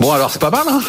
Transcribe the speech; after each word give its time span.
Bon, 0.00 0.12
alors 0.12 0.30
c'est 0.30 0.40
pas 0.40 0.50
mal, 0.50 0.64
hein 0.68 0.80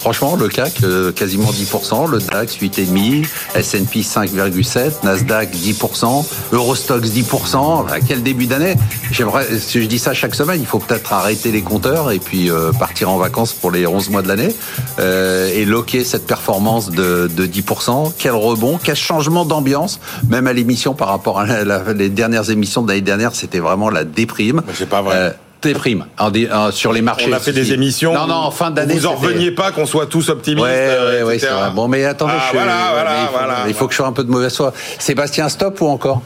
Franchement, 0.00 0.34
le 0.34 0.48
CAC, 0.48 0.82
euh, 0.82 1.12
quasiment 1.12 1.52
10%, 1.52 2.10
le 2.10 2.18
DAX 2.18 2.56
8,5%, 2.56 3.24
S&P 3.54 4.00
5,7%, 4.00 5.04
Nasdaq 5.04 5.54
10%, 5.54 6.26
Eurostox 6.52 7.08
10%. 7.08 7.86
Bah, 7.86 7.94
quel 8.06 8.24
début 8.24 8.46
d'année 8.46 8.74
J'aimerais, 9.12 9.46
si 9.60 9.80
je 9.80 9.86
dis 9.86 10.00
ça 10.00 10.12
chaque 10.12 10.34
semaine, 10.34 10.58
il 10.60 10.66
faut 10.66 10.80
peut-être 10.80 11.12
arrêter 11.12 11.52
les 11.52 11.62
compteurs 11.62 12.10
et 12.10 12.18
puis 12.18 12.50
euh, 12.50 12.72
partir 12.72 13.10
en 13.10 13.16
vacances 13.16 13.52
pour 13.52 13.70
les 13.70 13.86
11 13.86 14.10
mois 14.10 14.22
de 14.22 14.28
l'année 14.28 14.52
euh, 14.98 15.48
et 15.54 15.64
loquer 15.64 16.02
cette 16.02 16.26
performance 16.26 16.90
de, 16.90 17.30
de 17.32 17.46
10%. 17.46 18.12
Quel 18.18 18.32
rebond, 18.32 18.80
quel 18.82 18.96
changement 18.96 19.44
d'ambiance, 19.44 20.00
même 20.28 20.48
à 20.48 20.52
l'émission 20.52 20.94
par 20.94 21.06
rapport 21.08 21.38
à 21.38 21.46
la- 21.46 21.64
la- 21.64 21.92
les 21.92 22.08
dernières 22.08 22.50
émissions 22.50 22.82
de 22.82 22.88
l'année 22.88 23.02
dernière, 23.02 23.36
c'était 23.36 23.60
vraiment 23.60 23.88
la 23.88 24.02
déprime. 24.02 24.62
C'est 24.74 24.88
pas 24.88 25.00
vrai. 25.00 25.38
Euh, 25.64 25.72
déprime 25.72 26.06
en 26.18 26.30
dé- 26.30 26.48
en- 26.52 26.70
sur 26.70 26.92
les 26.92 27.02
marchés. 27.02 27.26
On 27.28 27.32
a 27.32 27.38
fait 27.40 27.52
des 27.52 27.72
émissions. 27.72 28.12
Non, 28.14 28.26
non, 28.26 28.34
en 28.34 28.50
fin 28.50 28.70
d'année. 28.70 28.94
Vous 28.94 29.06
en 29.06 29.14
reveniez 29.16 29.50
pas 29.50 29.70
qu'on 29.72 29.86
soit 29.86 30.06
tous 30.06 30.28
optimistes. 30.28 30.64
Ouais, 30.64 30.70
euh, 30.74 31.18
ouais, 31.18 31.22
ouais, 31.24 31.36
etc. 31.36 31.52
c'est 31.52 31.60
vrai. 31.60 31.70
Bon, 31.74 31.88
mais 31.88 32.04
attendez, 32.04 32.32
Ah, 32.36 32.42
je, 32.48 32.56
voilà, 32.56 32.74
voilà, 32.92 33.10
mais 33.10 33.20
il 33.20 33.26
faut, 33.26 33.32
voilà, 33.32 33.58
il 33.68 33.74
faut 33.74 33.86
que 33.86 33.92
je 33.92 33.96
sois 33.96 34.06
un 34.06 34.12
peu 34.12 34.24
de 34.24 34.30
mauvaise 34.30 34.56
foi. 34.56 34.72
Sébastien, 34.98 35.48
stop 35.48 35.80
ou 35.80 35.88
encore? 35.88 36.22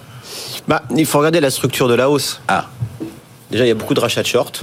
Bah, 0.69 0.83
il 0.97 1.07
faut 1.07 1.19
regarder 1.19 1.41
la 1.41 1.51
structure 1.51 1.89
de 1.89 1.95
la 1.95 2.09
hausse. 2.11 2.41
Ah, 2.49 2.67
Déjà, 3.51 3.65
il 3.65 3.69
y 3.69 3.71
a 3.73 3.75
beaucoup 3.75 3.95
de 3.95 4.01
rachats 4.01 4.23
de 4.23 4.27
short. 4.27 4.63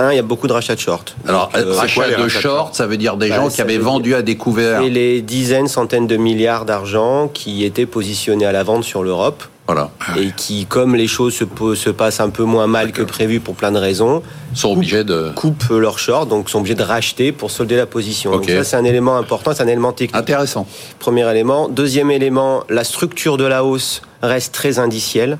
Un, 0.00 0.12
il 0.12 0.16
y 0.16 0.18
a 0.18 0.22
beaucoup 0.22 0.46
de 0.48 0.52
rachats 0.52 0.74
de 0.74 0.80
short. 0.80 1.14
alors 1.28 1.50
euh, 1.54 1.74
rachat 1.74 1.94
quoi, 1.94 2.06
les 2.08 2.16
de 2.16 2.22
rachats 2.22 2.38
de 2.38 2.42
short, 2.42 2.74
ça 2.74 2.86
veut 2.86 2.96
dire 2.96 3.16
des 3.18 3.28
Bah, 3.28 3.36
gens 3.36 3.48
qui 3.50 3.60
avaient 3.60 3.76
vendu 3.78 4.14
à 4.14 4.22
découvert. 4.22 4.80
et 4.80 4.88
les 4.90 5.20
dizaines, 5.20 5.68
centaines 5.68 6.06
de 6.06 6.16
milliards 6.16 6.64
d'argent 6.64 7.28
qui 7.28 7.64
étaient 7.64 7.84
positionnés 7.86 8.46
à 8.46 8.52
la 8.52 8.62
vente 8.62 8.82
sur 8.82 9.02
l'Europe 9.02 9.44
Voilà, 9.72 9.90
et 10.18 10.32
qui, 10.36 10.66
comme 10.66 10.96
les 10.96 11.06
choses 11.06 11.32
se, 11.32 11.90
passent 11.90 12.18
un 12.18 12.30
peu 12.30 12.42
moins 12.42 12.66
mal 12.66 12.90
que 12.90 13.02
prévu 13.02 13.38
pour 13.38 13.54
plein 13.54 13.70
de 13.70 13.78
raisons, 13.78 14.20
sont 14.52 14.72
obligés 14.72 15.04
de. 15.04 15.30
coupent 15.36 15.70
leur 15.70 16.00
short, 16.00 16.28
donc 16.28 16.50
sont 16.50 16.58
obligés 16.58 16.74
de 16.74 16.82
racheter 16.82 17.30
pour 17.30 17.52
solder 17.52 17.76
la 17.76 17.86
position. 17.86 18.32
Donc 18.32 18.50
ça, 18.50 18.64
c'est 18.64 18.74
un 18.74 18.82
élément 18.82 19.16
important, 19.16 19.52
c'est 19.54 19.62
un 19.62 19.68
élément 19.68 19.92
technique. 19.92 20.20
Intéressant. 20.20 20.66
Premier 20.98 21.30
élément. 21.30 21.68
Deuxième 21.68 22.10
élément, 22.10 22.64
la 22.68 22.82
structure 22.82 23.36
de 23.36 23.44
la 23.44 23.62
hausse 23.62 24.02
reste 24.22 24.52
très 24.52 24.80
indicielle. 24.80 25.38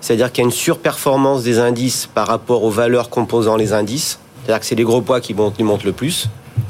C'est-à-dire 0.00 0.30
qu'il 0.30 0.42
y 0.42 0.44
a 0.44 0.48
une 0.48 0.54
surperformance 0.54 1.42
des 1.42 1.58
indices 1.58 2.06
par 2.06 2.28
rapport 2.28 2.62
aux 2.62 2.70
valeurs 2.70 3.10
composant 3.10 3.56
les 3.56 3.72
indices. 3.72 4.20
C'est-à-dire 4.44 4.60
que 4.60 4.66
c'est 4.66 4.76
les 4.76 4.84
gros 4.84 5.00
poids 5.00 5.20
qui 5.20 5.34
montent, 5.34 5.56
qui 5.56 5.64
montent 5.64 5.82
le 5.82 5.90
plus. 5.90 6.28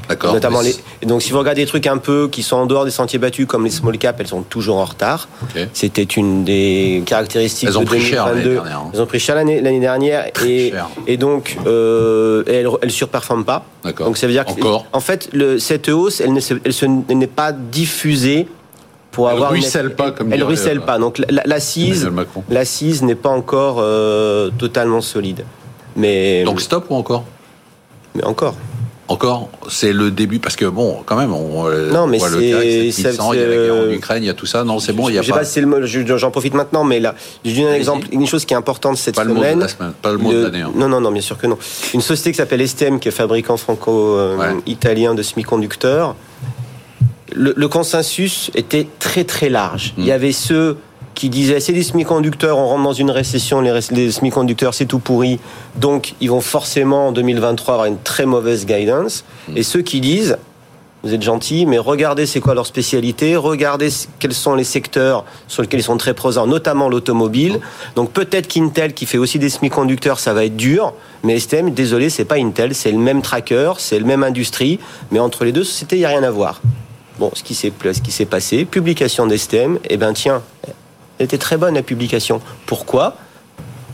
D'accord. 0.09 0.33
Notamment 0.33 0.61
les... 0.61 0.73
donc 1.05 1.21
si 1.21 1.31
vous 1.31 1.39
regardez 1.39 1.61
des 1.61 1.67
trucs 1.67 1.85
un 1.87 1.97
peu 1.97 2.29
qui 2.31 2.41
sont 2.43 2.55
en 2.55 2.65
dehors 2.65 2.85
des 2.85 2.91
sentiers 2.91 3.19
battus 3.19 3.45
comme 3.45 3.65
les 3.65 3.69
small 3.71 3.97
caps, 3.97 4.19
elles 4.19 4.27
sont 4.27 4.41
toujours 4.41 4.77
en 4.77 4.85
retard. 4.85 5.27
C'était 5.73 6.03
une 6.03 6.43
des 6.45 7.03
caractéristiques 7.05 7.67
Elles 7.69 7.77
ont 7.77 7.81
de 7.81 7.85
pris 7.87 8.01
cher 8.01 8.25
l'année 8.27 8.43
2022. 8.43 8.53
dernière, 8.63 8.79
hein. 8.85 8.91
Elles 8.93 9.01
ont 9.01 9.05
pris 9.05 9.19
cher 9.19 9.35
l'année 9.35 9.61
l'année 9.61 9.79
dernière 9.79 10.27
et, 10.45 10.69
cher. 10.71 10.87
et 11.07 11.17
donc 11.17 11.57
euh, 11.67 12.43
elles, 12.47 12.67
elles 12.81 12.91
surperforment 12.91 13.43
pas. 13.45 13.65
D'accord. 13.83 14.07
Donc 14.07 14.17
ça 14.17 14.27
veut 14.27 14.33
dire 14.33 14.45
que 14.45 14.51
Encore 14.51 14.85
en 14.93 14.99
fait 14.99 15.29
le, 15.33 15.59
cette 15.59 15.89
hausse 15.89 16.21
elle 16.21 16.33
ne 16.33 16.39
se- 16.39 16.53
elle 16.63 17.01
elle 17.09 17.17
n'est 17.17 17.27
pas 17.27 17.51
diffusée 17.51 18.47
pour 19.11 19.27
Elle 19.29 19.35
avoir 19.35 19.53
une- 19.53 19.61
ruisselle 19.61 19.95
pas, 19.95 20.11
comme 20.11 20.31
elle 20.31 20.43
ruisselle 20.43 20.77
euh, 20.79 20.85
pas. 20.85 20.99
Donc 20.99 21.17
la- 21.17 21.43
l'assise 21.45 22.09
l'assise 22.49 23.03
n'est 23.03 23.15
pas 23.15 23.29
encore 23.29 23.77
euh, 23.79 24.51
totalement 24.57 25.01
solide. 25.01 25.43
Mais 25.95 26.43
Donc 26.43 26.61
stop 26.61 26.85
ou 26.89 26.95
encore? 26.95 27.23
Mais 28.15 28.23
encore. 28.23 28.55
Encore, 29.09 29.49
c'est 29.69 29.93
le 29.93 30.11
début 30.11 30.39
parce 30.39 30.57
que 30.57 30.65
bon, 30.65 30.97
quand 31.05 31.15
même, 31.15 31.33
on, 31.33 31.65
euh, 31.67 31.91
Non, 31.91 32.07
mais 32.07 32.17
on 32.17 32.27
voit 32.27 32.29
le 32.29 32.39
1100, 32.39 33.33
il 33.33 33.39
y 33.39 33.43
a 33.43 33.47
la 33.47 33.55
guerre 33.55 33.75
en 33.75 33.89
Ukraine, 33.89 34.23
il 34.23 34.27
y 34.27 34.29
a 34.29 34.33
tout 34.33 34.45
ça. 34.45 34.65
Non, 34.65 34.79
c'est 34.79 34.91
bon, 34.91 35.07
il 35.07 35.15
y 35.15 35.17
a 35.17 35.23
pas. 35.23 35.45
si 35.45 35.61
j'en 36.17 36.31
profite 36.31 36.53
maintenant, 36.53 36.83
mais 36.83 36.99
là, 36.99 37.15
je 37.45 37.55
donne 37.55 37.67
un 37.67 37.73
exemple, 37.73 38.07
une 38.11 38.27
chose 38.27 38.43
qui 38.43 38.53
est 38.53 38.57
importante 38.57 38.97
cette 38.97 39.15
Pas 39.15 39.23
le 39.23 39.33
mot 39.33 39.39
de 39.39 39.45
semaine. 39.45 39.59
la 39.59 39.67
semaine, 39.69 39.93
pas 40.01 40.11
le 40.11 40.17
mot 40.17 40.33
de 40.33 40.43
l'année, 40.43 40.61
hein. 40.61 40.71
Non, 40.75 40.89
non, 40.89 40.99
non, 40.99 41.11
bien 41.11 41.21
sûr 41.21 41.37
que 41.37 41.47
non. 41.47 41.57
Une 41.93 42.01
société 42.01 42.31
qui 42.31 42.37
s'appelle 42.37 42.67
STM, 42.67 42.99
qui 42.99 43.07
est 43.07 43.11
fabricant 43.11 43.55
franco-italien 43.55 45.15
de 45.15 45.21
semi-conducteurs. 45.23 46.15
Le, 47.33 47.53
le 47.55 47.67
consensus 47.67 48.51
était 48.55 48.87
très 48.99 49.23
très 49.23 49.49
large. 49.49 49.93
Hmm. 49.95 50.01
Il 50.01 50.05
y 50.07 50.11
avait 50.11 50.31
ceux 50.31 50.77
qui 51.17 51.29
disaient 51.29 51.59
c'est 51.59 51.73
des 51.73 51.83
semi-conducteurs, 51.83 52.59
on 52.59 52.67
rentre 52.67 52.83
dans 52.83 52.93
une 52.93 53.09
récession, 53.09 53.59
les, 53.59 54.11
semi-conducteurs 54.11 54.75
c'est 54.75 54.85
tout 54.85 54.99
pourri, 54.99 55.39
donc 55.75 56.13
ils 56.21 56.29
vont 56.29 56.41
forcément 56.41 57.07
en 57.07 57.11
2023 57.11 57.73
avoir 57.73 57.87
une 57.87 57.97
très 57.97 58.27
mauvaise 58.27 58.67
guidance. 58.67 59.25
Et 59.55 59.63
ceux 59.63 59.81
qui 59.81 59.99
disent 59.99 60.37
vous 61.03 61.13
êtes 61.13 61.23
gentils, 61.23 61.65
mais 61.65 61.79
regardez 61.79 62.27
c'est 62.27 62.39
quoi 62.39 62.53
leur 62.53 62.67
spécialité, 62.67 63.35
regardez 63.35 63.89
quels 64.19 64.33
sont 64.33 64.53
les 64.53 64.63
secteurs 64.63 65.25
sur 65.47 65.63
lesquels 65.63 65.79
ils 65.79 65.83
sont 65.83 65.97
très 65.97 66.13
présents, 66.13 66.45
notamment 66.45 66.87
l'automobile. 66.87 67.61
Donc 67.95 68.11
peut-être 68.11 68.47
qu'Intel, 68.47 68.93
qui 68.93 69.07
fait 69.07 69.17
aussi 69.17 69.39
des 69.39 69.49
semi-conducteurs, 69.49 70.19
ça 70.19 70.33
va 70.33 70.45
être 70.45 70.55
dur, 70.55 70.93
mais 71.23 71.39
STM, 71.39 71.71
désolé, 71.71 72.11
c'est 72.11 72.25
pas 72.25 72.35
Intel, 72.35 72.75
c'est 72.75 72.91
le 72.91 72.99
même 72.99 73.23
tracker, 73.23 73.73
c'est 73.79 73.97
le 73.97 74.05
même 74.05 74.23
industrie, 74.23 74.79
mais 75.09 75.19
entre 75.19 75.45
les 75.45 75.51
deux 75.51 75.63
sociétés, 75.63 75.95
il 75.95 75.99
n'y 75.99 76.05
a 76.05 76.09
rien 76.09 76.23
à 76.23 76.31
voir. 76.31 76.61
Bon, 77.17 77.31
ce 77.33 77.41
qui 77.41 77.55
s'est 77.55 78.25
passé, 78.25 78.65
publication 78.65 79.25
d'STM, 79.25 79.79
eh 79.89 79.97
ben 79.97 80.13
tiens, 80.13 80.43
était 81.19 81.37
très 81.37 81.57
bonne 81.57 81.75
la 81.75 81.83
publication. 81.83 82.41
Pourquoi? 82.65 83.15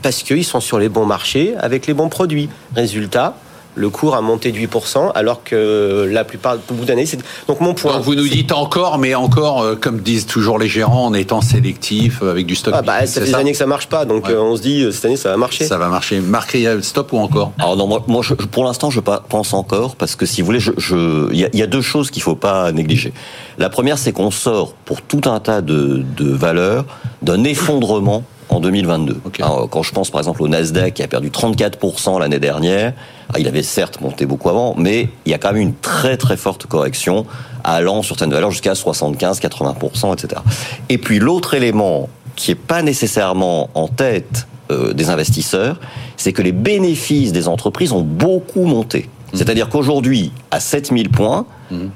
Parce 0.01 0.23
qu'ils 0.23 0.44
sont 0.44 0.59
sur 0.59 0.79
les 0.79 0.89
bons 0.89 1.06
marchés 1.06 1.56
avec 1.57 1.88
les 1.88 1.94
bons 1.94 2.09
produits. 2.09 2.50
Résultat, 2.75 3.35
le 3.75 3.89
cours 3.89 4.16
a 4.16 4.22
monté 4.22 4.51
de 4.51 4.57
8%, 4.57 5.11
alors 5.16 5.44
que 5.44 6.07
la 6.11 6.23
plupart, 6.23 6.57
au 6.69 6.73
bout 6.73 6.85
d'année, 6.85 7.06
c'est... 7.06 7.19
Donc 7.47 7.59
mon 7.59 7.73
point... 7.73 7.94
Donc 7.94 8.03
vous 8.03 8.16
nous 8.16 8.28
dites 8.28 8.51
encore, 8.51 8.97
mais 9.00 9.16
encore, 9.16 9.61
euh, 9.61 9.75
comme 9.75 10.00
disent 10.00 10.25
toujours 10.25 10.59
les 10.59 10.67
gérants, 10.67 11.06
en 11.07 11.13
étant 11.13 11.41
sélectif, 11.41 12.19
euh, 12.22 12.31
avec 12.31 12.45
du 12.45 12.56
stock. 12.56 12.73
Ah 12.78 12.81
bah, 12.81 13.01
ça 13.01 13.07
c'est 13.07 13.19
fait 13.22 13.25
des 13.28 13.35
années 13.35 13.51
que 13.51 13.57
ça 13.57 13.66
marche 13.66 13.88
pas, 13.88 14.06
donc 14.06 14.28
Ouais. 14.28 14.34
euh, 14.34 14.41
on 14.41 14.56
se 14.56 14.61
dit, 14.61 14.84
euh, 14.84 14.91
cette 14.91 15.06
année, 15.06 15.17
ça 15.17 15.29
va 15.29 15.38
marcher. 15.38 15.66
Ça 15.66 15.78
va 15.78 15.88
marcher. 15.89 16.19
Marc, 16.19 16.51
il 16.53 16.61
y 16.61 16.67
a 16.67 16.81
stop 16.81 17.11
ou 17.13 17.17
encore? 17.17 17.51
Alors 17.59 17.75
non, 17.75 17.88
moi, 17.88 18.03
moi, 18.07 18.22
je- 18.22 18.34
pour 18.35 18.63
l'instant, 18.63 18.89
je 18.89 19.00
pense 19.00 19.53
encore 19.53 19.95
parce 19.95 20.16
que 20.16 20.25
si 20.25 20.41
vous 20.41 20.45
voulez, 20.45 20.59
je, 20.59 20.72
je- 20.78 21.31
il 21.31 21.40
y, 21.40 21.45
a, 21.45 21.50
il 21.53 21.59
y 21.59 21.63
a 21.63 21.67
deux 21.67 21.81
choses 21.81 22.11
qu'il 22.11 22.22
faut 22.22 22.35
pas 22.35 22.72
négliger. 22.72 23.13
La 23.57 23.69
première, 23.69 23.97
c'est 23.97 24.11
qu'on 24.11 24.31
sort 24.31 24.73
pour 24.85 25.01
tout 25.01 25.22
un 25.25 25.40
tas 25.40 25.61
de, 25.61 26.03
de 26.17 26.29
valeurs 26.31 26.85
d'un 27.22 27.44
effondrement 27.44 28.23
en 28.53 28.59
2022. 28.59 29.22
Ok. 29.25 29.40
Alors, 29.40 29.69
quand 29.69 29.84
je 29.84 29.91
pense 29.91 30.09
par 30.09 30.19
exemple 30.22 30.41
au 30.44 30.47
Nasdaq 30.47 30.94
qui 30.94 31.03
a 31.03 31.08
perdu 31.08 31.30
34% 31.30 32.19
l'année 32.19 32.40
dernière, 32.40 32.94
ah, 33.34 33.40
il 33.40 33.47
avait 33.47 33.64
certes 33.64 34.02
monté 34.02 34.25
beaucoup 34.25 34.50
avant, 34.50 34.75
mais 34.78 35.09
il 35.25 35.31
y 35.31 35.36
a 35.36 35.38
quand 35.38 35.53
même 35.53 35.62
une 35.62 35.75
très 35.75 36.18
très 36.18 36.38
forte 36.38 36.66
correction 36.68 37.25
allant 37.64 38.02
sur 38.02 38.16
certaines 38.16 38.34
valeurs 38.34 38.52
jusqu'à 38.52 38.75
75, 38.75 39.40
80%, 39.40 40.14
etc. 40.14 40.41
Et 40.90 40.97
puis 40.97 41.19
l'autre 41.19 41.53
élément 41.53 42.09
qui 42.36 42.52
est 42.52 42.56
pas 42.56 42.81
nécessairement 42.81 43.69
en 43.74 43.88
tête 43.88 44.47
euh, 44.72 44.94
des 44.94 45.09
investisseurs, 45.09 45.80
c'est 46.18 46.34
que 46.34 46.41
les 46.41 46.52
bénéfices 46.52 47.31
des 47.31 47.47
entreprises 47.47 47.91
ont 47.91 48.02
beaucoup 48.02 48.66
monté. 48.66 49.09
C'est-à-dire 49.34 49.68
qu'aujourd'hui, 49.68 50.31
à 50.52 50.59
7000 50.59 51.09
points, 51.09 51.46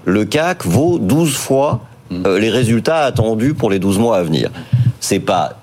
le 0.06 0.26
CAC 0.26 0.66
vaut 0.66 0.98
12 0.98 1.36
fois 1.36 1.82
euh, 2.12 2.40
les 2.40 2.50
résultats 2.50 3.04
attendus 3.04 3.54
pour 3.54 3.70
les 3.70 3.78
12 3.78 4.00
mois 4.00 4.18
à 4.18 4.24
venir. 4.24 4.50
C'est 5.00 5.20
pas 5.20 5.58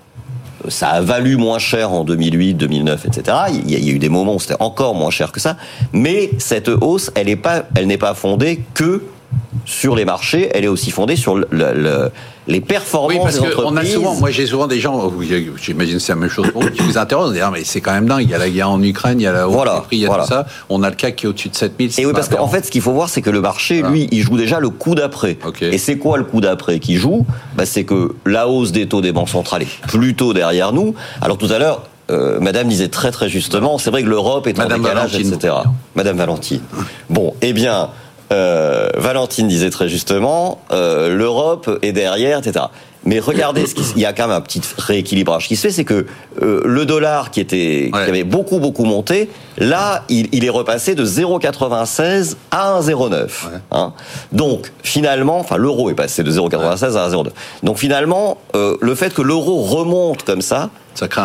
ça 0.68 0.88
a 0.88 1.00
valu 1.00 1.36
moins 1.36 1.58
cher 1.58 1.92
en 1.92 2.04
2008, 2.04 2.54
2009, 2.54 3.06
etc. 3.06 3.36
Il 3.52 3.70
y 3.70 3.90
a, 3.90 3.94
eu 3.94 3.98
des 3.98 4.08
moments 4.08 4.34
où 4.34 4.40
c'était 4.40 4.60
encore 4.60 4.94
moins 4.94 5.10
cher 5.10 5.32
que 5.32 5.40
ça, 5.40 5.56
mais 5.92 6.30
cette 6.38 6.68
hausse, 6.68 7.10
elle 7.14 7.26
n'est 7.26 7.36
pas, 7.36 7.64
elle 7.74 7.86
n'est 7.86 7.98
pas 7.98 8.14
fondée 8.14 8.62
que 8.74 9.02
sur 9.64 9.96
les 9.96 10.04
marchés, 10.04 10.50
elle 10.54 10.64
est 10.64 10.68
aussi 10.68 10.90
fondée 10.90 11.16
sur 11.16 11.36
le- 11.36 11.46
le- 11.50 11.72
le- 11.72 12.10
les 12.46 12.60
performances 12.60 13.12
Oui, 13.16 13.18
parce 13.22 13.40
des 13.40 13.50
qu'on 13.54 13.62
a 13.62 13.64
entreprises. 13.70 13.92
souvent, 13.94 14.14
moi 14.16 14.30
j'ai 14.30 14.46
souvent 14.46 14.66
des 14.66 14.78
gens, 14.78 15.10
j'imagine 15.62 15.94
que 15.96 15.98
c'est 16.02 16.12
la 16.12 16.16
même 16.18 16.28
chose 16.28 16.50
pour 16.50 16.62
vous, 16.62 16.70
qui 16.70 16.82
vous 16.82 16.98
interrogent, 16.98 17.30
on 17.30 17.32
dit, 17.32 17.40
Ah, 17.40 17.50
mais 17.50 17.64
c'est 17.64 17.80
quand 17.80 17.92
même 17.92 18.06
dingue, 18.06 18.22
il 18.24 18.30
y 18.30 18.34
a 18.34 18.38
la 18.38 18.50
guerre 18.50 18.68
en 18.70 18.82
Ukraine, 18.82 19.18
il 19.18 19.22
y 19.22 19.26
a 19.26 19.32
la 19.32 19.48
hausse 19.48 19.54
Voilà, 19.54 19.76
des 19.76 19.80
prix, 19.86 19.96
il 19.96 20.00
y 20.02 20.04
a 20.04 20.08
voilà. 20.08 20.24
tout 20.24 20.28
ça, 20.30 20.46
on 20.68 20.82
a 20.82 20.90
le 20.90 20.96
CAC 20.96 21.16
qui 21.16 21.24
est 21.26 21.28
au-dessus 21.28 21.48
de 21.48 21.56
7000. 21.56 21.92
c'est 21.92 22.02
Et 22.02 22.06
oui, 22.06 22.12
parce 22.14 22.28
qu'en 22.28 22.48
fait, 22.48 22.66
ce 22.66 22.70
qu'il 22.70 22.82
faut 22.82 22.92
voir, 22.92 23.08
c'est 23.08 23.22
que 23.22 23.30
le 23.30 23.40
marché, 23.40 23.80
Voilà. 23.80 23.94
lui, 23.94 24.08
il 24.12 24.20
joue 24.20 24.36
déjà 24.36 24.60
le 24.60 24.68
coup 24.68 24.94
d'après. 24.94 25.38
Et 25.62 25.78
c'est 25.78 25.96
quoi 25.96 26.18
le 26.18 26.24
coup 26.24 26.40
d'après 26.42 26.78
qui 26.80 26.96
joue? 26.96 27.24
Bah, 27.56 27.64
C'est 27.64 27.84
que 27.84 28.14
la 28.26 28.46
hausse 28.48 28.72
des 28.72 28.86
taux 28.86 29.00
des 29.00 29.12
banques 29.12 29.30
centrales 29.30 29.62
est 29.62 29.86
plutôt 29.88 30.34
derrière 30.34 30.72
nous. 30.72 30.94
Alors 31.22 31.38
tout 31.38 31.48
à 31.50 31.58
l'heure, 31.58 31.84
euh, 32.10 32.38
Madame 32.40 32.68
disait 32.68 32.88
très 32.88 33.10
très 33.10 33.30
justement, 33.30 33.78
c'est 33.78 33.90
vrai 33.90 34.02
que 34.02 34.08
l'Europe 34.08 34.46
est 34.46 34.58
Madame 34.58 34.80
en 34.80 34.84
décalage, 34.84 35.12
Valentine, 35.12 35.32
etc. 35.34 35.54
Madame 35.94 36.18
Valentine. 36.18 36.60
Bon, 37.08 37.32
eh 37.40 37.54
bien, 37.54 37.88
euh, 38.32 38.88
Valentine 38.96 39.48
disait 39.48 39.70
très 39.70 39.88
justement, 39.88 40.60
euh, 40.72 41.14
l'Europe 41.14 41.78
est 41.82 41.92
derrière, 41.92 42.38
etc. 42.38 42.66
Mais 43.06 43.18
regardez, 43.20 43.66
ce 43.66 43.74
qui, 43.74 43.82
il 43.96 44.00
y 44.00 44.06
a 44.06 44.14
quand 44.14 44.28
même 44.28 44.36
un 44.36 44.40
petit 44.40 44.62
rééquilibrage 44.78 45.46
qui 45.46 45.56
se 45.56 45.62
fait, 45.66 45.70
c'est 45.70 45.84
que 45.84 46.06
euh, 46.40 46.62
le 46.64 46.86
dollar 46.86 47.30
qui 47.30 47.40
était 47.40 47.90
Ouais. 47.92 48.04
qui 48.04 48.10
avait 48.10 48.24
beaucoup 48.24 48.60
beaucoup 48.60 48.84
monté, 48.86 49.28
là 49.58 50.04
il, 50.08 50.28
il 50.32 50.42
est 50.46 50.50
repassé 50.50 50.94
de 50.94 51.04
0,96 51.04 52.36
à 52.50 52.80
1,09. 52.80 53.28
Hein. 53.72 53.92
Donc 54.32 54.72
finalement, 54.82 55.38
enfin 55.38 55.58
l'euro 55.58 55.90
est 55.90 55.94
passé 55.94 56.22
de 56.22 56.30
0,96 56.32 56.96
à 56.96 57.08
1,09. 57.10 57.26
Donc 57.62 57.76
finalement, 57.76 58.38
euh, 58.56 58.76
le 58.80 58.94
fait 58.94 59.12
que 59.12 59.20
l'euro 59.22 59.62
remonte 59.62 60.22
comme 60.22 60.40
ça, 60.42 60.70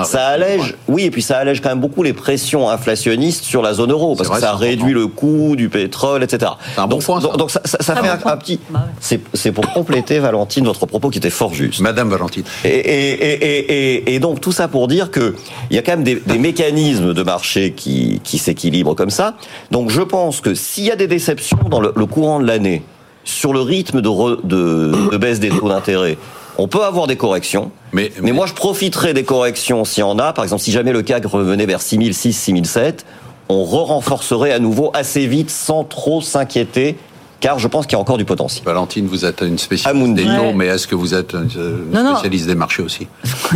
Ça 0.05 0.27
allège, 0.27 0.75
oui, 0.87 1.03
et 1.05 1.11
puis 1.11 1.21
ça 1.21 1.37
allège 1.37 1.61
quand 1.61 1.69
même 1.69 1.79
beaucoup 1.79 2.03
les 2.03 2.13
pressions 2.13 2.69
inflationnistes 2.69 3.43
sur 3.43 3.61
la 3.61 3.73
zone 3.73 3.91
euro, 3.91 4.15
parce 4.15 4.27
vrai, 4.29 4.39
que 4.39 4.43
ça 4.45 4.53
réduit 4.55 4.91
important. 4.91 4.99
le 4.99 5.07
coût 5.07 5.55
du 5.55 5.69
pétrole, 5.69 6.23
etc. 6.23 6.51
C'est 6.75 6.81
un 6.81 6.87
bon 6.87 6.95
donc, 6.97 7.03
point, 7.03 7.21
ça. 7.21 7.27
donc, 7.27 7.37
donc 7.37 7.51
ça, 7.51 7.61
ça- 7.65 7.77
ça 7.81 7.93
Très 7.93 8.07
fait 8.09 8.23
bon 8.23 8.29
un, 8.29 8.37
petit. 8.37 8.59
Bah 8.69 8.85
ouais. 9.01 9.19
C'est 9.33 9.51
pour 9.51 9.71
compléter, 9.73 10.19
Valentine, 10.19 10.65
votre 10.65 10.85
propos 10.85 11.09
qui 11.09 11.17
était 11.19 11.29
fort 11.29 11.53
juste. 11.53 11.79
Madame 11.81 12.09
Valentine. 12.09 12.43
Et, 12.65 12.69
et, 12.69 13.11
et, 13.13 13.93
et, 13.95 14.15
et 14.15 14.19
donc 14.19 14.41
tout 14.41 14.51
ça 14.51 14.67
pour 14.67 14.87
dire 14.87 15.11
que 15.11 15.35
il 15.69 15.75
y 15.75 15.79
a 15.79 15.81
quand 15.81 15.91
même 15.93 16.03
des, 16.03 16.15
des 16.15 16.37
mécanismes 16.37 17.13
de 17.13 17.23
marché 17.23 17.71
qui, 17.71 18.21
qui 18.23 18.37
s'équilibrent 18.37 18.95
comme 18.95 19.09
ça. 19.09 19.35
Donc 19.71 19.89
je 19.89 20.01
pense 20.01 20.41
que 20.41 20.53
s'il 20.55 20.85
y 20.85 20.91
a 20.91 20.95
des 20.95 21.07
déceptions 21.07 21.59
dans 21.69 21.79
le, 21.79 21.93
le 21.95 22.05
courant 22.05 22.39
de 22.39 22.45
l'année 22.47 22.83
sur 23.23 23.53
le 23.53 23.61
rythme 23.61 24.01
de, 24.01 24.09
re- 24.09 24.39
de, 24.43 25.09
de 25.11 25.17
baisse 25.17 25.39
des 25.39 25.49
taux 25.49 25.69
d'intérêt, 25.69 26.17
on 26.59 26.67
peut 26.67 26.83
avoir 26.83 27.07
des 27.07 27.15
corrections. 27.15 27.71
Mais- 27.93 28.11
Mais, 28.21 28.31
moi 28.33 28.45
je 28.45 28.53
profiterai 28.53 29.13
des 29.13 29.23
corrections 29.23 29.85
s'il 29.85 30.01
y 30.01 30.03
en 30.03 30.19
a. 30.19 30.33
Par 30.33 30.43
exemple, 30.43 30.61
si 30.61 30.71
jamais 30.71 30.91
le 30.91 31.01
CAC 31.01 31.25
revenait 31.25 31.65
vers 31.65 31.81
6006, 31.81 32.33
6007, 32.33 33.05
on 33.47 33.63
re-renforcerait 33.63 34.51
à 34.51 34.59
nouveau 34.59 34.91
assez 34.93 35.25
vite 35.25 35.49
sans 35.49 35.83
trop 35.83 36.21
s'inquiéter, 36.21 36.97
car 37.39 37.57
je 37.59 37.67
pense 37.67 37.85
qu'il 37.85 37.93
y 37.93 37.95
a 37.95 37.99
encore 37.99 38.17
du 38.17 38.25
potentiel. 38.25 38.63
Valentine, 38.65 39.07
vous 39.07 39.25
êtes 39.25 39.41
une 39.41 39.57
spécialiste 39.57 40.01
Amundi. 40.03 40.23
des 40.25 40.35
taux, 40.35 40.41
Ouais. 40.43 40.53
mais 40.53 40.65
est-ce 40.67 40.87
que 40.87 40.95
vous 40.95 41.13
êtes 41.13 41.33
une 41.33 41.49
Non, 41.93 42.03
non. 42.03 42.11
spécialiste 42.13 42.47
des 42.47 42.55
marchés 42.55 42.81
aussi? 42.83 43.07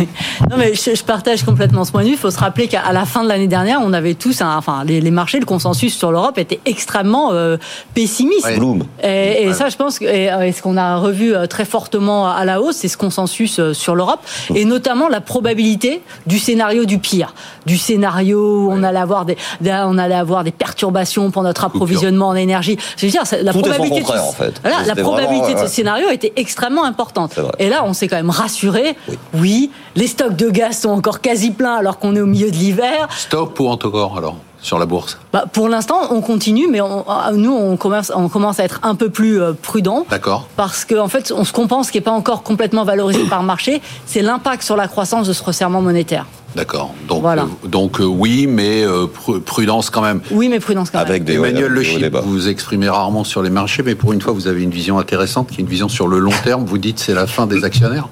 Non, 0.50 0.56
mais 0.58 0.74
je, 0.74 0.94
je 0.94 1.04
partage 1.04 1.42
complètement 1.44 1.84
ce 1.84 1.92
point 1.92 2.02
de 2.02 2.06
vue. 2.08 2.12
Il 2.14 2.18
faut 2.18 2.30
se 2.30 2.38
rappeler 2.38 2.66
qu'à 2.68 2.92
la 2.92 3.04
fin 3.04 3.22
de 3.22 3.28
l'année 3.28 3.46
dernière, 3.46 3.78
on 3.82 3.92
avait 3.92 4.14
tous, 4.14 4.40
un- 4.42 4.56
enfin, 4.56 4.82
les, 4.84 5.00
les 5.00 5.10
marchés, 5.10 5.38
le 5.38 5.46
consensus 5.46 5.96
sur 5.96 6.10
l'Europe 6.12 6.36
était 6.38 6.60
extrêmement 6.66 7.30
euh, 7.32 7.56
pessimiste. 7.94 8.44
Ouais. 8.44 8.56
Bloom. 8.58 8.84
Et, 9.02 9.42
et 9.44 9.48
Ouais. 9.48 9.54
ça, 9.54 9.68
je 9.68 9.76
pense 9.76 9.98
que 9.98 10.04
et, 10.04 10.24
et 10.48 10.52
ce 10.52 10.62
qu'on 10.62 10.76
a 10.76 10.96
revu 10.96 11.34
euh, 11.34 11.46
très 11.46 11.64
fortement 11.64 12.28
à 12.28 12.44
la 12.44 12.60
hausse, 12.60 12.76
c'est 12.76 12.88
ce 12.88 12.96
consensus 12.96 13.58
euh, 13.58 13.72
sur 13.72 13.94
l'Europe, 13.94 14.20
et 14.54 14.64
notamment 14.64 15.08
la 15.08 15.20
probabilité 15.20 16.02
du 16.26 16.38
scénario 16.38 16.84
du 16.84 16.98
pire, 16.98 17.34
du 17.66 17.78
scénario 17.78 18.38
où 18.66 18.72
on 18.72 18.82
allait 18.82 18.98
avoir 18.98 19.24
des, 19.24 19.36
on 19.64 19.98
allait 19.98 20.14
avoir 20.14 20.44
des 20.44 20.50
perturbations 20.52 21.30
pour 21.30 21.42
notre 21.42 21.64
approvisionnement 21.64 22.28
en 22.28 22.34
énergie. 22.34 22.76
Je 22.96 23.06
veux 23.06 23.12
dire, 23.12 23.22
la 23.42 23.52
Tout 23.52 23.58
probabilité, 23.76 24.00
de 24.00 24.06
ce- 24.06 24.12
contraire, 24.12 24.28
en 24.28 24.32
fait. 24.32 24.60
Voilà, 24.62 24.82
la 24.86 24.94
probabilité 24.96 25.38
vraiment, 25.40 25.52
de 25.54 25.58
ce 25.58 25.62
ouais. 25.64 25.68
scénario 25.68 26.10
était 26.10 26.32
extrêmement 26.36 26.84
importante. 26.84 27.32
C'est 27.34 27.40
vrai. 27.40 27.52
Et 27.58 27.68
là, 27.68 27.82
on 27.84 27.92
s'est 27.92 28.08
quand 28.08 28.16
même 28.16 28.30
rassuré. 28.30 28.96
Oui. 29.34 29.70
les 29.96 30.06
stocks 30.06 30.36
de 30.36 30.50
gaz 30.50 30.78
sont 30.80 30.90
encore 30.90 31.20
quasi 31.20 31.50
pleins 31.50 31.74
alors 31.76 31.98
qu'on 31.98 32.14
est 32.16 32.20
au 32.20 32.26
milieu 32.26 32.50
de 32.50 32.56
l'hiver. 32.56 33.08
Stop 33.16 33.58
ou 33.60 33.68
encore 33.68 34.16
alors 34.18 34.36
sur 34.60 34.78
la 34.78 34.86
bourse? 34.86 35.18
Bah, 35.32 35.44
pour 35.52 35.68
l'instant, 35.68 35.98
on 36.10 36.20
continue, 36.22 36.66
mais 36.70 36.80
on- 36.80 37.04
ah, 37.08 37.30
nous, 37.34 37.52
on 37.54 37.76
commence, 37.76 38.10
on 38.14 38.28
commence 38.30 38.58
à 38.60 38.64
être 38.64 38.80
un 38.82 38.94
peu 38.94 39.10
plus 39.10 39.40
euh, 39.40 39.52
prudent. 39.52 40.06
D'accord. 40.08 40.46
Parce 40.56 40.84
qu'en 40.86 41.04
en 41.04 41.08
fait, 41.08 41.32
on, 41.36 41.44
ce 41.44 41.52
qu'on 41.52 41.66
pense 41.66 41.90
qui 41.90 41.98
n'est 41.98 42.02
pas 42.02 42.12
encore 42.12 42.42
complètement 42.42 42.84
valorisé 42.84 43.24
par 43.24 43.40
le 43.40 43.46
marché, 43.46 43.82
c'est 44.06 44.22
l'impact 44.22 44.62
sur 44.62 44.76
la 44.76 44.88
croissance 44.88 45.28
de 45.28 45.32
ce 45.34 45.42
resserrement 45.44 45.82
monétaire. 45.82 46.24
D'accord. 46.54 46.94
Donc, 47.08 47.22
Voilà. 47.22 47.42
euh, 47.64 47.68
donc 47.68 48.00
euh, 48.00 48.04
oui, 48.04 48.46
mais 48.46 48.84
euh, 48.84 49.06
pru- 49.06 49.40
prudence 49.40 49.90
quand 49.90 50.02
même. 50.02 50.20
Oui, 50.30 50.48
mais 50.48 50.60
prudence 50.60 50.90
quand 50.90 50.98
même. 50.98 51.08
Avec 51.08 51.24
des 51.24 51.34
Emmanuel 51.34 51.66
Le 51.70 51.82
Chip, 51.82 52.14
vous 52.16 52.30
vous 52.30 52.48
exprimez 52.48 52.88
rarement 52.88 53.24
sur 53.24 53.42
les 53.42 53.50
marchés, 53.50 53.82
mais 53.82 53.94
pour 53.94 54.12
une 54.12 54.20
fois, 54.20 54.32
vous 54.32 54.46
avez 54.46 54.62
une 54.62 54.70
vision 54.70 54.98
intéressante, 54.98 55.48
qui 55.50 55.56
est 55.56 55.64
une 55.64 55.68
vision 55.68 55.88
sur 55.88 56.06
le 56.06 56.18
long 56.18 56.30
terme. 56.44 56.64
Vous 56.64 56.78
dites 56.78 56.98
c'est 57.00 57.14
la 57.14 57.26
fin 57.26 57.46
des 57.46 57.64
actionnaires 57.64 58.08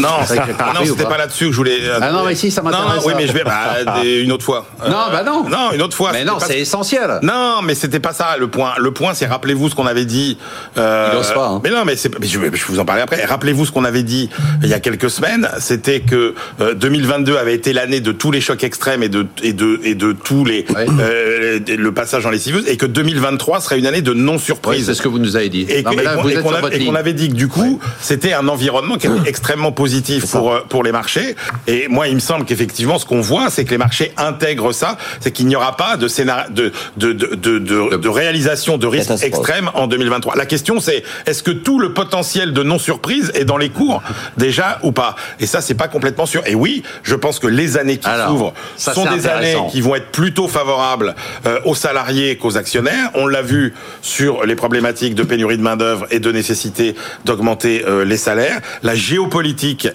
Non, 0.00 0.08
ah 0.20 0.26
c'était 0.26 1.02
pas 1.04 1.10
pas 1.10 1.18
là-dessus 1.18 1.46
que 1.46 1.52
je 1.52 1.56
voulais. 1.56 1.78
Ah 2.00 2.12
non, 2.12 2.24
mais 2.24 2.34
si, 2.34 2.50
ça 2.50 2.62
m'intéresse, 2.62 2.86
Non, 2.86 2.94
non, 2.96 3.02
oui, 3.06 3.12
mais 3.16 3.26
je 3.26 3.32
vais 3.32 3.44
bah, 3.44 4.00
des- 4.02 4.20
une 4.20 4.32
autre 4.32 4.44
fois. 4.44 4.66
Euh, 4.84 4.88
Non, 4.88 5.04
bah 5.10 5.22
non. 5.24 5.44
Non, 5.48 5.72
une 5.72 5.82
autre 5.82 5.96
fois. 5.96 6.10
Mais 6.12 6.24
non, 6.24 6.38
c'est 6.38 6.60
essentiel. 6.60 7.18
Non, 7.22 7.60
mais 7.62 7.74
c'était 7.74 8.00
pas 8.00 8.12
ça 8.12 8.36
le 8.38 8.48
point. 8.48 8.72
Le 8.78 8.90
point, 8.90 9.14
c'est 9.14 9.26
rappelez-vous 9.26 9.70
ce 9.70 9.74
qu'on 9.74 9.86
avait 9.86 10.04
dit. 10.04 10.38
euh, 10.76 11.10
Il 11.12 11.18
ose 11.18 11.32
pas, 11.32 11.48
hein. 11.48 11.60
Mais 11.64 11.70
non, 11.70 11.84
mais, 11.84 11.94
je, 11.96 12.38
vais, 12.38 12.50
vous 12.50 12.78
en 12.78 12.84
parler 12.84 13.02
après. 13.02 13.24
Rappelez-vous 13.24 13.66
ce 13.66 13.72
qu'on 13.72 13.84
avait 13.84 14.02
dit 14.02 14.28
il 14.62 14.68
y 14.68 14.74
a 14.74 14.80
quelques 14.80 15.10
semaines. 15.10 15.48
C'était 15.58 16.00
que 16.00 16.34
euh, 16.60 16.74
2022 16.74 17.36
avait 17.36 17.54
été 17.54 17.72
l'année 17.72 18.00
de 18.00 18.12
tous 18.12 18.30
les 18.30 18.40
chocs 18.40 18.64
extrêmes 18.64 19.02
et 19.02 19.08
de 19.08 19.26
et 19.42 19.52
de 19.52 19.80
et 19.84 19.94
de 19.94 20.12
tous 20.12 20.44
les 20.44 20.64
euh, 20.76 21.58
le 21.66 21.92
passage 21.92 22.24
dans 22.24 22.30
les 22.30 22.38
civeuse 22.38 22.68
et 22.68 22.76
que 22.76 22.86
2023 22.86 23.60
serait 23.60 23.78
une 23.78 23.86
année 23.86 24.02
de 24.02 24.12
non 24.12 24.34
Oui, 24.34 24.38
surprise. 24.40 24.86
c'est 24.86 24.94
ce 24.94 25.02
que 25.02 25.08
vous 25.08 25.18
nous 25.18 25.36
avez 25.36 25.48
dit. 25.48 25.66
Et 25.68 25.82
qu'on- 25.82 26.94
avait 26.96 27.12
dit 27.12 27.28
que 27.28 27.34
du 27.34 27.48
coup, 27.48 27.78
c'était 28.00 28.32
un 28.32 28.48
environnement 28.48 28.96
qui 28.96 29.06
était 29.06 29.16
extrêmement 29.28 29.55
positif 29.72 30.30
pour 30.30 30.52
euh, 30.52 30.60
pour 30.68 30.82
les 30.82 30.92
marchés. 30.92 31.36
Et 31.66 31.88
moi, 31.88 32.08
il 32.08 32.14
me 32.14 32.20
semble 32.20 32.44
qu'effectivement, 32.44 32.98
ce 32.98 33.06
qu'on 33.06 33.20
voit, 33.20 33.50
c'est 33.50 33.64
que 33.64 33.70
les 33.70 33.78
marchés 33.78 34.12
intègrent 34.16 34.72
ça, 34.72 34.96
c'est 35.20 35.32
qu'il 35.32 35.46
n'y 35.46 35.56
aura 35.56 35.76
pas 35.76 35.96
de 35.96 36.08
scénario 36.08 36.50
de 36.50 36.72
de 36.96 37.12
de 37.12 37.58
de, 37.58 38.08
réalisation 38.08 38.78
de 38.78 38.86
risques 38.86 39.22
extrêmes 39.22 39.70
en 39.74 39.86
2023. 39.86 40.36
La 40.36 40.46
question, 40.46 40.80
c'est 40.80 41.02
est-ce 41.26 41.42
que 41.42 41.50
tout 41.50 41.78
le 41.78 41.92
potentiel 41.92 42.52
de 42.52 42.62
non 42.62 42.78
surprise 42.78 43.32
est 43.34 43.44
dans 43.44 43.56
les 43.56 43.70
cours 43.70 44.02
déjà 44.36 44.78
ou 44.82 44.92
pas? 44.92 45.16
Et 45.40 45.46
ça, 45.46 45.60
c'est 45.60 45.74
pas 45.74 45.88
complètement 45.88 46.26
sûr. 46.26 46.42
Et 46.46 46.54
oui, 46.54 46.82
je 47.02 47.14
pense 47.14 47.38
que 47.38 47.46
les 47.46 47.76
années 47.76 47.98
qui 47.98 48.08
s'ouvrent 48.26 48.52
sont 48.76 49.04
des 49.10 49.26
années 49.26 49.56
qui 49.70 49.80
vont 49.80 49.94
être 49.94 50.10
plutôt 50.10 50.48
favorables 50.48 51.14
euh, 51.46 51.58
aux 51.64 51.74
salariés 51.74 52.36
qu'aux 52.36 52.56
actionnaires. 52.56 53.10
On 53.14 53.26
l'a 53.26 53.42
vu 53.42 53.74
sur 54.02 54.44
les 54.44 54.56
problématiques 54.56 55.14
de 55.14 55.22
pénurie 55.22 55.58
de 55.58 55.62
main 55.62 55.76
d'œuvre 55.76 56.06
et 56.10 56.20
de 56.20 56.32
nécessité 56.32 56.94
d'augmenter 57.24 57.84
euh, 57.86 58.04
les 58.04 58.16
salaires. 58.16 58.60
La 58.82 58.94
géopolitique, 58.94 59.45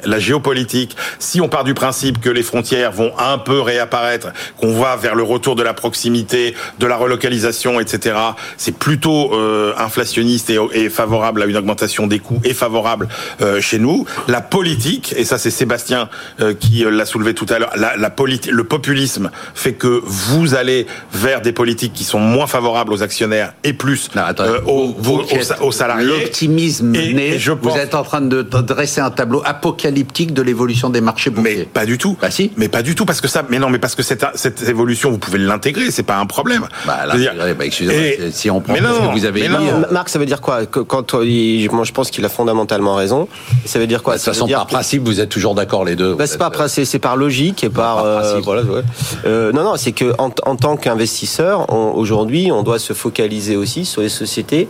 la 0.05 0.19
géopolitique. 0.19 0.95
Si 1.19 1.41
on 1.41 1.49
part 1.49 1.63
du 1.63 1.73
principe 1.73 2.19
que 2.21 2.29
les 2.29 2.43
frontières 2.43 2.91
vont 2.91 3.11
un 3.19 3.37
peu 3.37 3.59
réapparaître, 3.61 4.29
qu'on 4.57 4.73
va 4.79 4.95
vers 4.95 5.15
le 5.15 5.23
retour 5.23 5.55
de 5.55 5.63
la 5.63 5.73
proximité, 5.73 6.55
de 6.79 6.85
la 6.87 6.95
relocalisation, 6.97 7.79
etc. 7.79 8.15
C'est 8.57 8.75
plutôt 8.77 9.33
euh, 9.33 9.73
inflationniste 9.77 10.49
et, 10.49 10.57
et 10.73 10.89
favorable 10.89 11.41
à 11.43 11.45
une 11.45 11.57
augmentation 11.57 12.07
des 12.07 12.19
coûts 12.19 12.41
et 12.43 12.53
favorable 12.53 13.07
euh, 13.41 13.59
chez 13.61 13.79
nous. 13.79 14.05
La 14.27 14.41
politique, 14.41 15.13
et 15.17 15.25
ça 15.25 15.37
c'est 15.37 15.51
Sébastien 15.51 16.09
euh, 16.39 16.53
qui 16.53 16.85
euh, 16.85 16.89
l'a 16.91 17.05
soulevé 17.05 17.33
tout 17.33 17.45
à 17.49 17.59
l'heure, 17.59 17.71
la, 17.75 17.97
la 17.97 18.09
le 18.51 18.63
populisme 18.63 19.31
fait 19.55 19.73
que 19.73 20.01
vous 20.05 20.53
allez 20.53 20.85
vers 21.11 21.41
des 21.41 21.51
politiques 21.53 21.93
qui 21.93 22.03
sont 22.03 22.19
moins 22.19 22.45
favorables 22.47 22.93
aux 22.93 23.01
actionnaires 23.01 23.53
et 23.63 23.73
plus 23.73 24.09
Non, 24.15 24.21
euh, 24.39 24.59
aux, 24.67 24.93
vous- 24.97 25.23
vous 25.23 25.25
aux- 25.61 25.71
salariés. 25.71 26.05
L'optimisme 26.07 26.91
né, 26.91 27.39
je 27.39 27.51
vous 27.51 27.57
pense- 27.57 27.77
êtes 27.77 27.95
en 27.95 28.03
train 28.03 28.21
de 28.21 28.41
dresser 28.43 29.01
un 29.01 29.09
tableau 29.09 29.40
apocalyptique 29.45 30.33
de 30.33 30.41
l'évolution 30.41 30.89
des 30.89 31.01
marchés 31.01 31.31
Mais 31.35 31.63
pas 31.65 31.85
du 31.85 31.97
tout. 31.97 32.17
Bah 32.21 32.31
si. 32.31 32.51
Mais 32.57 32.67
pas 32.67 32.81
du 32.81 32.95
tout 32.95 33.05
parce 33.05 33.21
que 33.21 33.27
ça. 33.27 33.43
Mais 33.49 33.59
non, 33.59 33.69
mais 33.69 33.79
parce 33.79 33.95
que 33.95 34.03
cette, 34.03 34.25
cette 34.35 34.61
évolution, 34.67 35.11
vous 35.11 35.17
pouvez 35.17 35.37
l'intégrer, 35.39 35.91
c'est 35.91 36.03
pas 36.03 36.17
un 36.17 36.25
problème. 36.25 36.67
Bah, 36.85 36.99
bah, 37.07 37.65
excusez-moi, 37.65 38.29
si 38.31 38.49
on 38.49 38.61
prend 38.61 38.73
mais 38.73 38.79
ce 38.79 38.83
non, 38.83 39.09
que 39.09 39.17
vous 39.17 39.25
avez 39.25 39.41
mais 39.41 39.47
dit, 39.47 39.53
non. 39.53 39.69
euh, 39.71 39.79
Ma- 39.79 39.87
Marc, 39.91 40.09
ça 40.09 40.19
veut 40.19 40.25
dire 40.25 40.41
quoi 40.41 40.65
Que- 40.65 40.79
Quand 40.79 41.13
euh, 41.13 41.25
il- 41.25 41.69
moi, 41.71 41.83
je 41.83 41.91
pense 41.91 42.09
qu'il 42.11 42.23
a 42.25 42.29
fondamentalement 42.29 42.95
raison. 42.95 43.27
Ça 43.65 43.79
veut 43.79 43.87
dire 43.87 44.03
quoi 44.03 44.13
de 44.15 44.19
toute 44.19 44.25
façon, 44.25 44.45
dire 44.45 44.57
par 44.57 44.67
que- 44.67 44.73
principe, 44.73 45.03
vous 45.03 45.19
êtes 45.19 45.29
toujours 45.29 45.55
d'accord 45.55 45.85
les 45.85 45.95
deux. 45.95 46.15
Bah, 46.15 46.27
c'est 46.27 46.33
êtes, 46.33 46.39
pas 46.39 46.51
euh, 46.59 46.67
c'est 46.67 46.99
par 46.99 47.15
logique 47.17 47.63
et 47.63 47.69
par, 47.69 47.95
par 47.97 48.05
euh, 48.05 48.19
principe. 48.21 48.45
voilà. 48.45 48.61
ouais. 48.63 48.81
Euh, 49.25 49.51
non 49.51 49.63
non, 49.63 49.73
c'est 49.77 49.91
que 49.91 50.13
en, 50.17 50.31
en 50.45 50.55
tant 50.55 50.77
qu'investisseur, 50.77 51.71
aujourd'hui, 51.73 52.51
on 52.51 52.63
doit 52.63 52.79
se 52.79 52.93
focaliser 52.93 53.55
aussi 53.55 53.85
sur 53.85 54.01
les 54.01 54.09
sociétés 54.09 54.67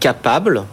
capables 0.00 0.64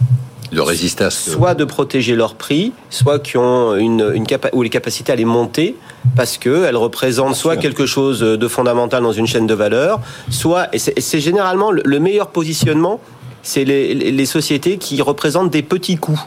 de 0.54 0.62
résister 0.62 1.04
à 1.04 1.10
ce 1.10 1.26
que- 1.26 1.32
soit 1.36 1.54
de 1.56 1.66
protéger 1.66 2.16
leur 2.16 2.36
prix, 2.36 2.72
soit 2.90 3.20
qui 3.20 3.38
ont 3.38 3.76
une, 3.76 4.12
une 4.14 4.26
capa- 4.26 4.50
ou 4.54 4.62
les 4.62 4.70
capacités 4.70 5.12
à 5.12 5.16
les 5.16 5.26
monter 5.26 5.76
parce 6.16 6.38
que 6.38 6.66
elles 6.66 6.78
représentent 6.78 7.36
soit 7.36 7.58
quelque 7.58 7.86
chose 7.86 8.20
de 8.20 8.48
fondamental 8.48 9.04
dans 9.04 9.12
une 9.12 9.28
chaîne 9.28 9.48
de 9.48 9.54
valeur, 9.54 10.00
soit 10.30 10.68
et 10.74 10.80
c'est 10.80 11.20
généralement 11.20 11.72
le, 11.72 11.82
le 11.86 12.00
meilleur 12.00 12.28
positionnement, 12.28 13.00
c'est 13.42 13.66
les, 13.66 14.26
sociétés 14.26 14.78
qui 14.78 15.02
représentent 15.02 15.50
des 15.52 15.64
petits 15.64 15.98
coûts. 15.98 16.22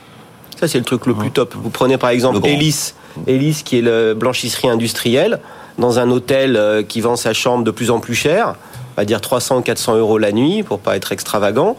Ça 0.61 0.69
c'est 0.69 0.79
le 0.79 0.85
truc 0.85 1.07
le 1.07 1.15
plus 1.15 1.31
top. 1.31 1.55
Vous 1.55 1.71
prenez 1.71 1.97
par 1.99 2.11
exemple. 2.11 2.41
Elis, 2.47 2.95
Elis 3.27 3.63
qui 3.65 3.79
est 3.79 3.83
le 3.83 4.15
blanchisserie 4.15 4.69
industrielle 4.69 5.41
dans 5.79 5.99
un 5.99 6.11
hôtel 6.11 6.57
euh, 6.57 6.83
qui 6.83 7.01
vend 7.03 7.17
sa 7.17 7.33
chambre 7.35 7.63
de 7.65 7.71
plus 7.71 7.91
en 7.91 8.01
plus 8.01 8.15
cher, 8.15 8.55
on 8.97 9.01
va 9.01 9.05
dire 9.05 9.21
300 9.21 9.61
400 9.63 9.97
euros 9.97 10.17
la 10.19 10.33
nuit 10.33 10.63
pour 10.63 10.79
pas 10.79 10.97
être 10.97 11.13
extravagant 11.13 11.77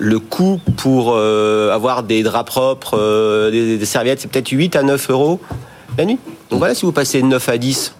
le 0.00 0.18
coût 0.18 0.58
pour 0.78 1.12
euh, 1.14 1.72
avoir 1.72 2.02
des 2.02 2.22
draps 2.22 2.50
propres, 2.50 2.98
euh, 2.98 3.50
des, 3.50 3.76
des 3.76 3.84
serviettes, 3.84 4.20
c'est 4.20 4.30
peut-être 4.30 4.48
8 4.48 4.74
à 4.76 4.82
9 4.82 5.10
euros 5.10 5.40
la 5.98 6.06
nuit. 6.06 6.18
Donc 6.48 6.58
voilà, 6.58 6.74
si 6.74 6.86
vous 6.86 6.92
passez 6.92 7.20
de 7.20 7.26
9 7.26 7.48
à 7.48 7.58
10, 7.58 7.94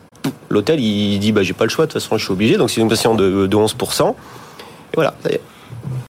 l'hôtel, 0.49 0.81
il 0.81 1.19
dit, 1.19 1.31
bah, 1.31 1.43
j'ai 1.43 1.53
pas 1.53 1.65
le 1.65 1.71
choix, 1.71 1.87
de 1.87 1.93
toute 1.93 2.01
façon, 2.01 2.17
je 2.17 2.25
suis 2.25 2.33
obligé. 2.33 2.57
Donc 2.57 2.71
c'est 2.71 2.81
une 2.81 2.89
pression 2.89 3.15
de, 3.15 3.47
de 3.47 3.57
11%. 3.57 4.09
Et 4.09 4.15
voilà, 4.95 5.15
ça 5.23 5.31
y 5.31 5.35
est. 5.35 5.41